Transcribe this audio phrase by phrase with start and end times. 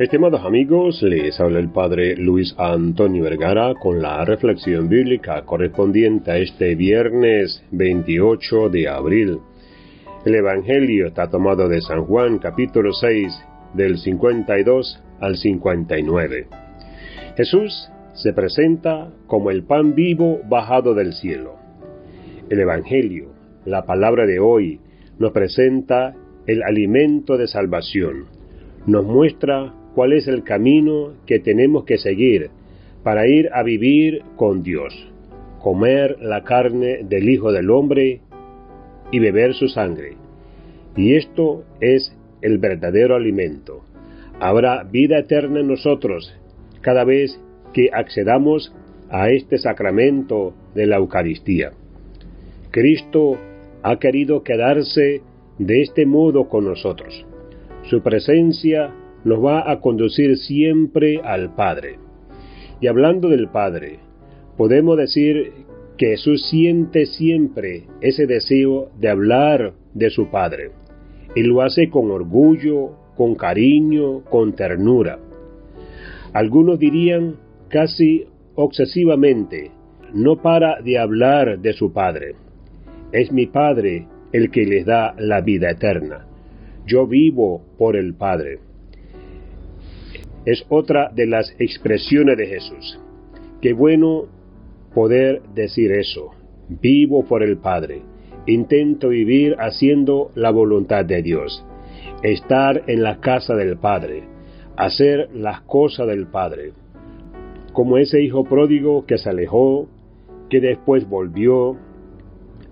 [0.00, 6.38] Estimados amigos, les habla el Padre Luis Antonio Vergara con la reflexión bíblica correspondiente a
[6.38, 9.40] este viernes 28 de abril.
[10.24, 13.44] El Evangelio está tomado de San Juan capítulo 6
[13.74, 16.46] del 52 al 59.
[17.36, 21.56] Jesús se presenta como el pan vivo bajado del cielo.
[22.48, 23.34] El Evangelio,
[23.66, 24.80] la palabra de hoy,
[25.18, 26.14] nos presenta
[26.46, 28.28] el alimento de salvación.
[28.86, 32.50] Nos muestra cuál es el camino que tenemos que seguir
[33.02, 34.94] para ir a vivir con Dios,
[35.60, 38.20] comer la carne del Hijo del Hombre
[39.10, 40.16] y beber su sangre.
[40.96, 43.84] Y esto es el verdadero alimento.
[44.38, 46.34] Habrá vida eterna en nosotros
[46.80, 47.40] cada vez
[47.72, 48.74] que accedamos
[49.10, 51.72] a este sacramento de la Eucaristía.
[52.70, 53.38] Cristo
[53.82, 55.22] ha querido quedarse
[55.58, 57.26] de este modo con nosotros.
[57.88, 61.98] Su presencia nos va a conducir siempre al Padre.
[62.80, 63.98] Y hablando del Padre,
[64.56, 65.52] podemos decir
[65.98, 70.70] que Jesús siente siempre ese deseo de hablar de su Padre.
[71.36, 75.18] Y lo hace con orgullo, con cariño, con ternura.
[76.32, 77.36] Algunos dirían
[77.68, 79.70] casi obsesivamente,
[80.14, 82.34] no para de hablar de su Padre.
[83.12, 86.26] Es mi Padre el que les da la vida eterna.
[86.86, 88.69] Yo vivo por el Padre.
[90.44, 93.00] Es otra de las expresiones de Jesús.
[93.60, 94.24] Qué bueno
[94.94, 96.30] poder decir eso.
[96.68, 98.02] Vivo por el Padre.
[98.46, 101.64] Intento vivir haciendo la voluntad de Dios.
[102.22, 104.24] Estar en la casa del Padre.
[104.76, 106.72] Hacer las cosas del Padre.
[107.72, 109.88] Como ese hijo pródigo que se alejó,
[110.48, 111.76] que después volvió,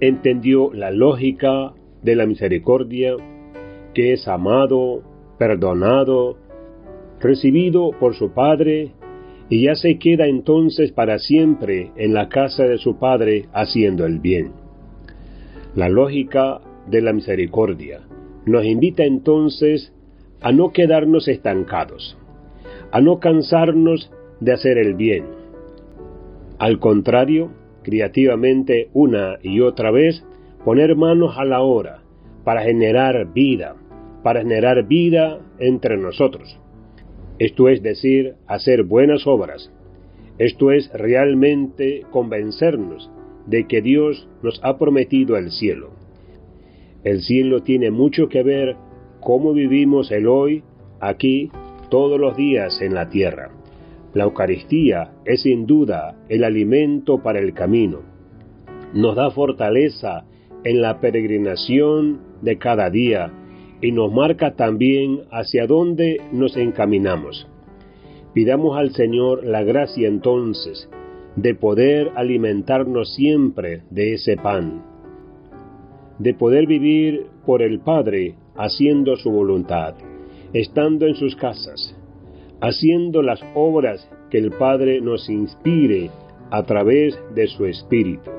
[0.00, 3.14] entendió la lógica de la misericordia,
[3.94, 5.02] que es amado,
[5.38, 6.36] perdonado,
[7.22, 8.92] recibido por su Padre,
[9.48, 14.18] y ya se queda entonces para siempre en la casa de su Padre haciendo el
[14.18, 14.52] bien.
[15.74, 18.00] La lógica de la misericordia
[18.46, 19.92] nos invita entonces
[20.40, 22.16] a no quedarnos estancados,
[22.90, 24.10] a no cansarnos
[24.40, 25.26] de hacer el bien.
[26.58, 27.50] Al contrario,
[27.82, 30.24] creativamente una y otra vez,
[30.64, 32.02] poner manos a la obra
[32.44, 33.76] para generar vida,
[34.22, 36.58] para generar vida entre nosotros.
[37.42, 39.72] Esto es decir, hacer buenas obras.
[40.38, 43.10] Esto es realmente convencernos
[43.48, 45.90] de que Dios nos ha prometido el cielo.
[47.02, 48.76] El cielo tiene mucho que ver
[49.18, 50.62] cómo vivimos el hoy,
[51.00, 51.50] aquí,
[51.90, 53.50] todos los días en la tierra.
[54.14, 58.02] La Eucaristía es sin duda el alimento para el camino.
[58.94, 60.26] Nos da fortaleza
[60.62, 63.32] en la peregrinación de cada día
[63.82, 67.48] y nos marca también hacia dónde nos encaminamos.
[68.32, 70.88] Pidamos al Señor la gracia entonces
[71.36, 74.84] de poder alimentarnos siempre de ese pan,
[76.18, 79.94] de poder vivir por el Padre haciendo su voluntad,
[80.52, 81.96] estando en sus casas,
[82.60, 86.10] haciendo las obras que el Padre nos inspire
[86.50, 88.30] a través de su Espíritu.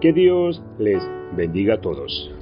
[0.00, 1.02] Que Dios les
[1.36, 2.39] bendiga a todos.